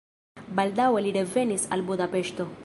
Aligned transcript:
Baldaŭe 0.59 1.03
li 1.09 1.13
revenis 1.19 1.67
al 1.77 1.85
Budapeŝto. 1.91 2.49